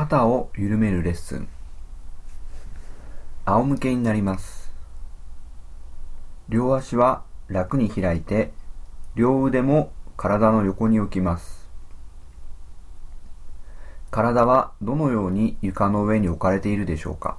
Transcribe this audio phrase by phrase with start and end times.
[0.00, 1.46] 肩を緩めるレッスン。
[3.44, 4.72] 仰向けになります。
[6.48, 8.50] 両足は楽に開いて
[9.14, 11.68] 両腕も体の横に置きます。
[14.10, 17.36] 体はどのように床の上に置かれているでしょうか。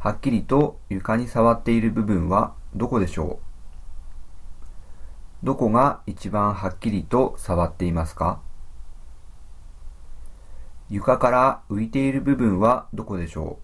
[0.00, 3.40] はっきりと床に触っている部分はどこでしょ
[5.42, 5.46] う。
[5.46, 8.42] どこが一番はっきりと触っていますか。
[10.90, 13.60] 床から浮いている部分はどこでしょ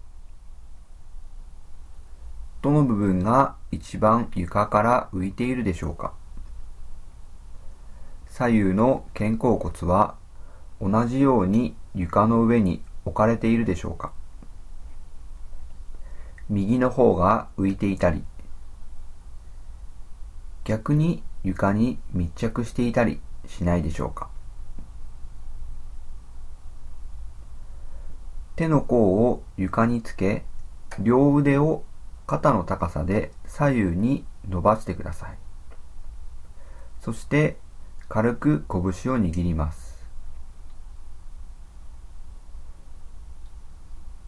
[2.61, 2.63] う？
[2.63, 6.13] どの部分が一番床から浮いているでしょうか？
[8.27, 10.15] 左右の肩甲骨は
[10.79, 14.13] 同じように床の上に置かれているでしょうか？
[16.49, 18.23] 右の方が浮いていたり
[20.63, 24.29] 逆に床に密着していたりしないでしょうか？
[28.57, 30.43] 手の甲を床につけ、
[30.99, 31.83] 両腕を
[32.25, 35.37] 肩の高さで左右に伸ばしてください。
[36.99, 37.57] そして
[38.09, 38.83] 軽く拳を
[39.19, 40.03] 握ります。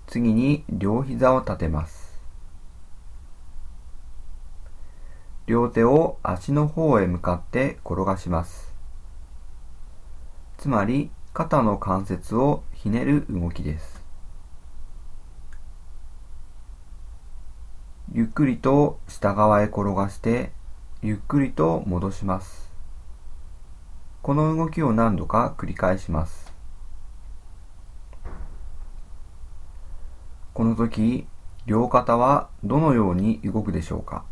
[0.05, 2.21] 次に両膝を立てます。
[5.47, 8.75] 両手を足の方へ向かって転がします。
[10.59, 13.98] つまり肩の関節をひねる動きです。
[18.19, 20.51] ゆっくりと下側へ転がして、
[21.01, 22.69] ゆっくりと戻します。
[24.21, 26.51] この動きを何度か繰り返します。
[30.53, 31.27] この時、
[31.65, 34.25] 両肩はどのように動くでしょうか？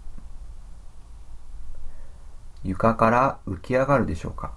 [2.66, 4.52] 床から浮き上がるでしょうか？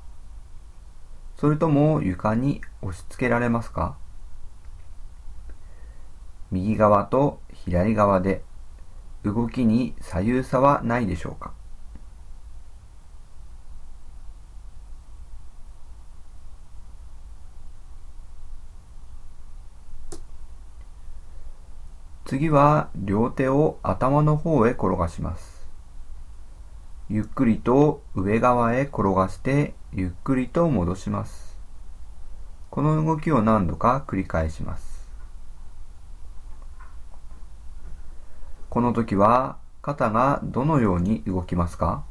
[1.37, 3.97] それとも床に押し付けられますか？
[6.50, 8.42] 右側と左側で
[9.24, 11.53] 動きに左右差はないでしょうか？
[22.25, 25.66] 次は両手を頭の方へ転がします。
[27.09, 31.59] ゆっくりと上側へ転がしてゆっくりと戻します。
[32.70, 34.90] この動きを何度か繰り返します。
[38.70, 42.04] この時は肩がどのように動きますか？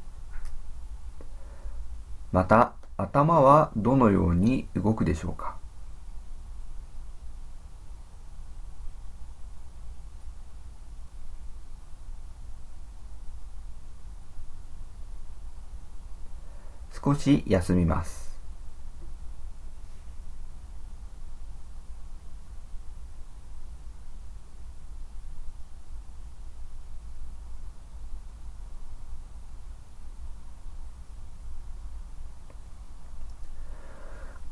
[2.33, 5.55] また頭はどのように動くでしょうか？
[16.91, 18.28] 少し休みます。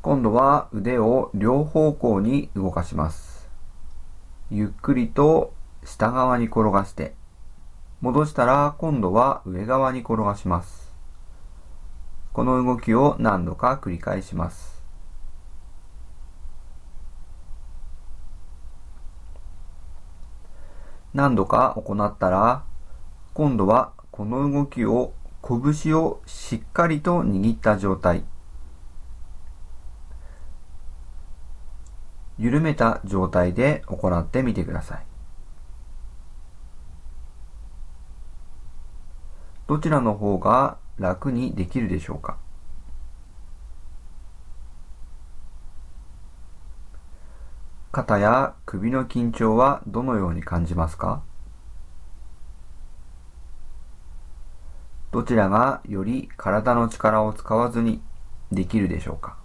[0.07, 3.49] 今度は腕を両方向に動かします。
[4.49, 5.53] ゆっくりと
[5.83, 7.13] 下側に転がして、
[7.99, 10.95] 戻したら今度は上側に転がします。
[12.31, 14.81] この動きを何度か繰り返します。
[21.13, 22.63] 何度か行ったら、
[23.33, 25.11] 今度はこの動きを
[25.45, 28.23] 拳をしっかりと握った状態。
[32.37, 35.05] 緩めた状態で行ってみてください。
[39.67, 42.37] どちらの方が楽にできるでしょうか？
[47.91, 51.23] 肩や首の緊張はどのように感じますか？
[55.11, 58.01] どちらがより体の力を使わずに
[58.51, 59.35] できるでしょうか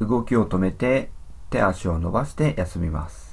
[0.00, 1.10] 動きを止めて
[1.48, 3.28] 手足を伸ばして休みます。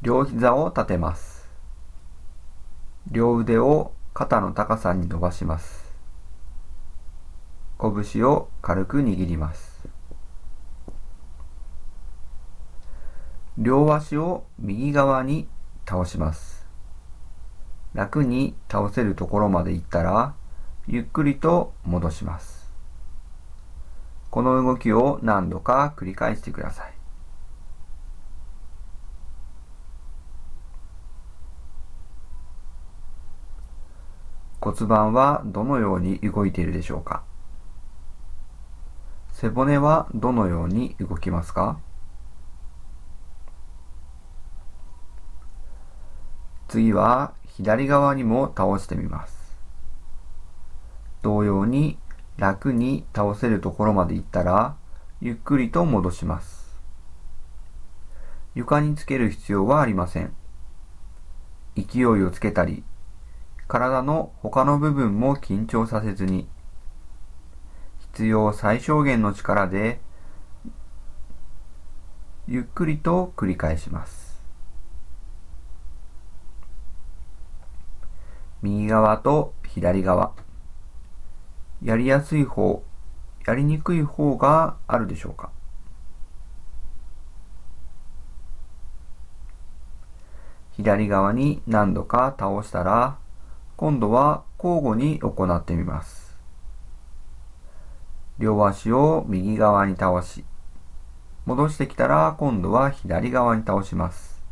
[0.00, 1.46] 両膝を立てます。
[3.10, 5.87] 両腕を肩の高さに伸ばします。
[7.80, 9.88] 拳を軽く握ります。
[13.56, 15.48] 両足を右側に
[15.86, 16.66] 倒します。
[17.94, 20.34] 楽に倒せるところまで行ったら、
[20.86, 22.72] ゆっくりと戻します。
[24.30, 26.92] この動きを何度か繰り返してください。
[34.60, 37.27] 骨盤はどのように動いているでしょうか
[39.40, 41.78] 背骨はどのように動きますか？
[46.66, 49.56] 次は左側にも倒してみます。
[51.22, 51.98] 同様に
[52.36, 54.74] 楽に倒せるところまで行ったら、
[55.20, 56.80] ゆっくりと戻します。
[58.56, 60.32] 床につける必要はありません。
[61.76, 62.82] 勢いをつけたり、
[63.68, 66.48] 体の他の部分も緊張させずに、
[68.18, 70.00] 必要最小限の力で、
[72.48, 74.42] ゆっくりと繰り返します。
[78.60, 80.32] 右側と左側。
[81.80, 82.82] やりやすい方、
[83.46, 85.52] やりにくい方があるでしょうか
[90.72, 93.16] 左側に何度か倒したら、
[93.76, 96.27] 今度は交互に行ってみます。
[98.38, 100.44] 両足を右側に倒し、
[101.44, 104.42] 戻してきたら今度は左側に倒します。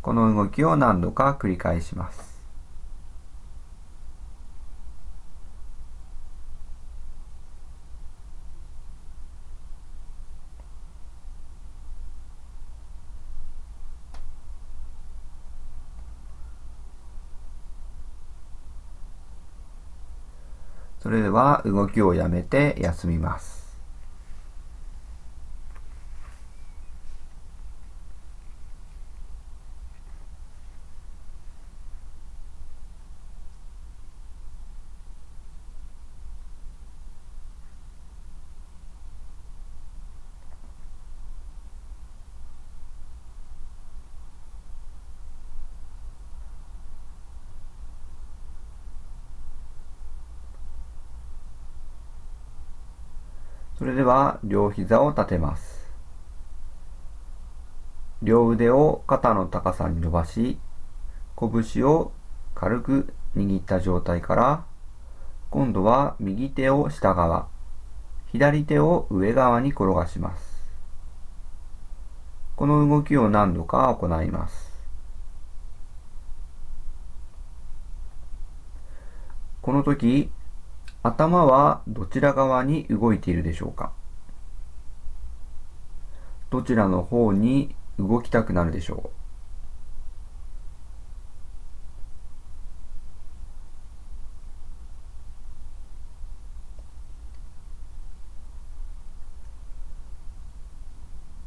[0.00, 2.35] この動きを何度か繰り返します。
[21.00, 23.66] それでは動きをやめて休みます。
[53.75, 55.90] それでは両膝を立てます。
[58.22, 60.58] 両腕を肩の高さに伸ばし、
[61.38, 62.12] 拳を
[62.54, 64.64] 軽く握った状態から、
[65.50, 67.48] 今度は右手を下側、
[68.32, 70.56] 左手を上側に転がします。
[72.56, 74.72] この動きを何度か行います。
[79.60, 80.30] この時、
[81.06, 83.92] 頭はどちら側に動いているでしょうか？
[86.50, 89.10] どちらの方に動きたくなるでしょう？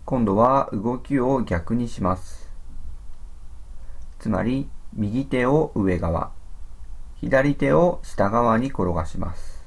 [0.05, 2.49] 今度は動きを逆にします。
[4.19, 6.31] つまり、右手を上側、
[7.21, 9.65] 左手を下側に転がします。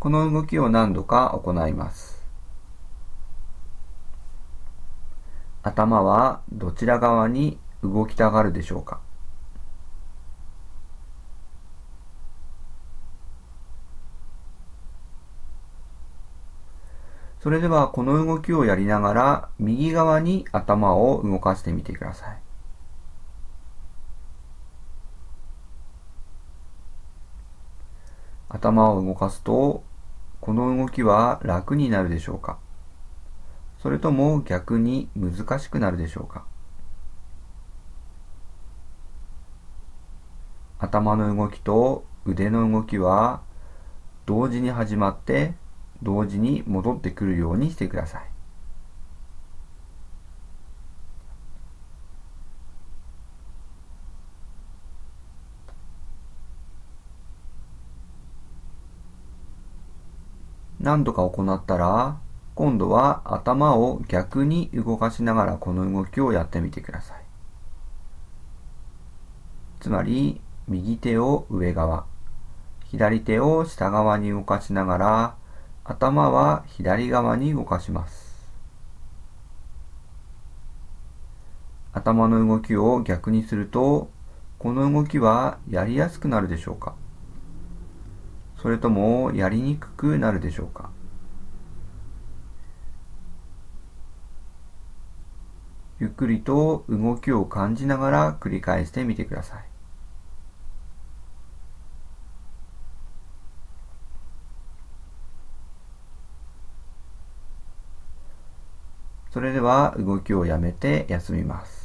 [0.00, 2.26] この動きを何度か行います。
[5.62, 9.00] 頭はどちら側に動きたがるでしょうか
[17.40, 22.47] それではこの動きをやりながら右側に頭を動かしてみてください。
[28.58, 29.84] 頭を動かすと、
[30.40, 32.58] この動きは楽になるでしょうか？
[33.80, 36.44] それとも逆に難しくなるでしょうか？
[40.80, 43.42] 頭の動きと腕の動きは
[44.26, 45.54] 同時に始まって
[46.02, 48.22] 同時に戻ってくるようにしてください。
[60.80, 62.18] 何度か行ったら、
[62.54, 67.22] 今度は頭を逆に動かしながらこの動きをやってみてください。
[69.80, 72.04] つまり、右手を上側、
[72.84, 75.34] 左手を下側に動かしながら、
[75.84, 78.28] 頭は左側に動かします。
[81.92, 84.10] 頭の動きを逆にすると、
[84.58, 86.94] この動きはやりやすくなるでしょうか
[88.60, 90.90] それともやりにくくなるでしょうか？
[96.00, 99.64] ゆっくりと動きを感じながら繰り返してみてください。
[109.30, 111.77] それでは動きをやめて休みます。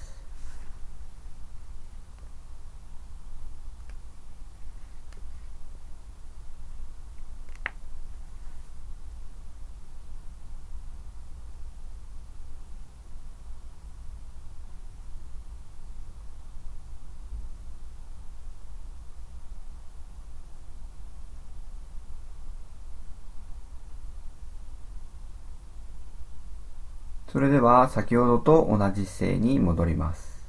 [27.33, 30.47] それでは先ほどと同じ姿勢に戻ります。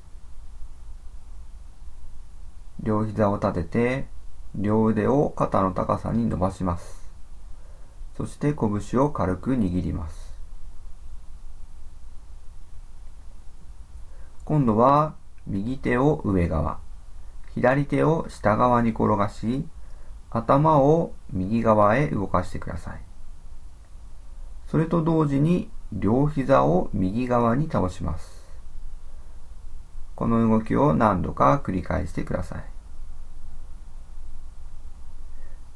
[2.83, 4.07] 両膝を立てて、
[4.55, 7.09] 両腕を肩の高さに伸ばします。
[8.19, 10.35] そして拳を軽く握ります。
[14.45, 15.15] 今度は
[15.47, 16.81] 右手を上側、
[17.55, 19.67] 左手を下側に転がし、
[20.29, 23.01] 頭を右側へ動かしてください。
[24.67, 28.45] それと同時に両膝を右側に倒します。
[30.17, 32.65] この動きを何度か繰り返してください。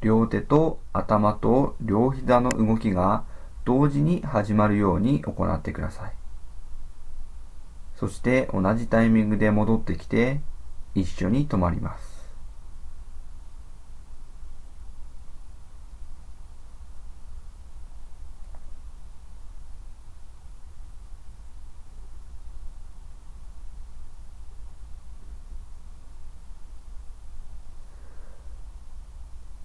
[0.01, 3.25] 両手と頭と両膝の動きが
[3.65, 6.13] 同時に始まるように行ってください。
[7.95, 10.41] そして同じタイミングで戻ってきて
[10.95, 12.18] 一緒に止まります。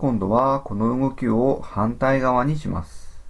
[0.04, 3.24] 今度はこの動きを反対側にします。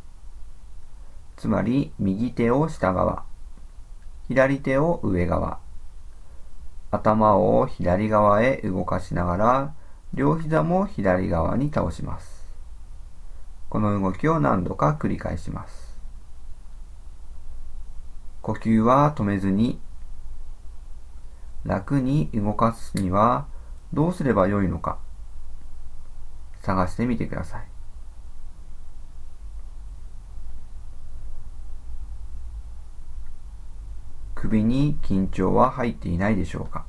[1.36, 3.26] つまり右手を下側、
[4.28, 5.60] 左手を上側、
[6.90, 9.76] 頭を左側へ動かしながら
[10.16, 12.50] 両膝も左側に倒します。
[13.70, 15.96] この動きを何度か繰り返します。
[18.42, 19.80] 呼吸は止めずに
[21.66, 23.46] 楽に動かすには
[23.94, 25.03] どうすればよいのか
[26.64, 27.68] 探してみてください。
[34.34, 36.86] 首に緊張は入っていないでしょうか？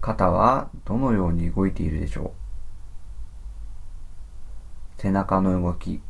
[0.00, 2.34] 肩はどのように動いているでしょ
[4.98, 5.00] う？
[5.00, 6.00] 背中の動き、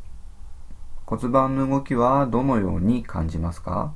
[1.05, 3.93] 骨盤の動きはどのように感じますか？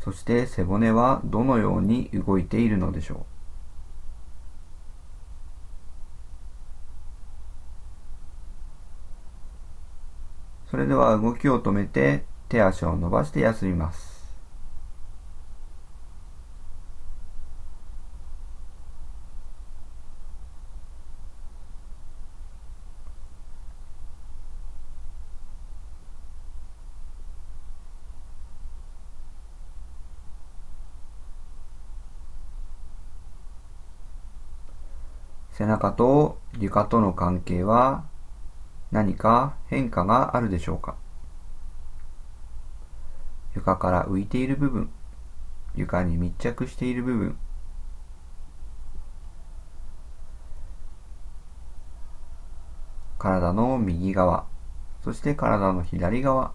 [0.00, 3.18] そして背骨はどのように動いているのでしょう
[10.70, 14.16] それでは動きを止めて手足を伸ばして休みます。
[35.52, 38.04] 背中と床との関係は
[38.90, 40.96] 何か変化があるでしょうか？
[43.54, 44.90] 床から浮いている部分、
[45.74, 47.38] 床に密着している部分、
[53.18, 54.46] 体の右側、
[55.02, 56.52] そして体の左側、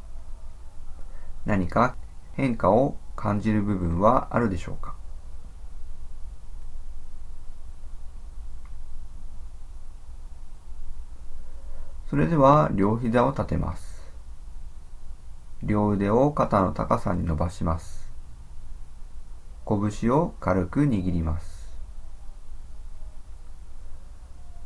[1.46, 1.96] 何か
[2.34, 4.96] 変化を感じる部分はあるでしょうか？
[12.12, 14.03] それでは両膝を立てます。
[15.63, 18.12] 両腕を肩の高さに伸ばします。
[19.65, 21.80] 拳を軽く握ります。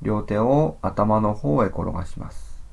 [0.01, 2.63] 両手を頭の方へ転がします。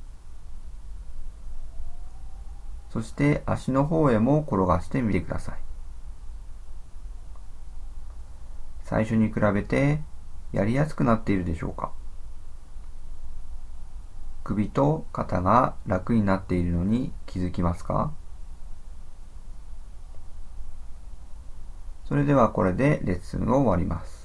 [2.89, 5.59] そして足の方へも転がしてみてください。
[8.85, 10.01] 最初に比べて
[10.51, 11.93] やりやすくなっているでしょうか
[14.45, 18.13] 首と肩が楽になっているのに気づきますか？
[22.05, 24.22] それではこれでレッスンを終わります。